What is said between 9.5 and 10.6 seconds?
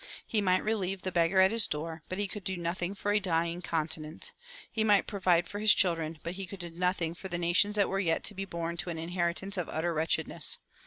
of utter wretchedness.